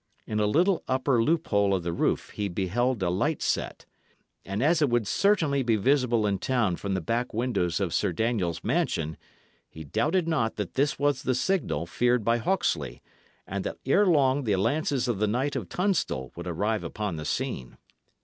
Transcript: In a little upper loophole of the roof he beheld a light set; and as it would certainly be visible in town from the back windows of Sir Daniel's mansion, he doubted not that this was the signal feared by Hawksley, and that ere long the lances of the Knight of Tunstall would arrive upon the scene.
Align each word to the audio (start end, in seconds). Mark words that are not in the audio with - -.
In 0.25 0.39
a 0.39 0.47
little 0.47 0.83
upper 0.87 1.21
loophole 1.23 1.75
of 1.75 1.83
the 1.83 1.93
roof 1.93 2.31
he 2.31 2.47
beheld 2.49 3.03
a 3.03 3.09
light 3.11 3.39
set; 3.43 3.85
and 4.43 4.63
as 4.63 4.81
it 4.81 4.89
would 4.89 5.05
certainly 5.05 5.61
be 5.61 5.75
visible 5.75 6.25
in 6.25 6.39
town 6.39 6.75
from 6.77 6.95
the 6.95 7.01
back 7.01 7.35
windows 7.35 7.79
of 7.79 7.93
Sir 7.93 8.11
Daniel's 8.11 8.63
mansion, 8.63 9.15
he 9.69 9.83
doubted 9.83 10.27
not 10.27 10.55
that 10.55 10.73
this 10.73 10.97
was 10.97 11.21
the 11.21 11.35
signal 11.35 11.85
feared 11.85 12.25
by 12.25 12.37
Hawksley, 12.39 13.03
and 13.45 13.63
that 13.63 13.77
ere 13.85 14.07
long 14.07 14.43
the 14.43 14.55
lances 14.55 15.07
of 15.07 15.19
the 15.19 15.27
Knight 15.27 15.55
of 15.55 15.69
Tunstall 15.69 16.31
would 16.35 16.47
arrive 16.47 16.83
upon 16.83 17.17
the 17.17 17.23
scene. 17.25 17.77